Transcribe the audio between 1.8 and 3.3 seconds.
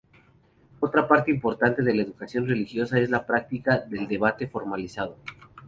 de la educación religiosa es la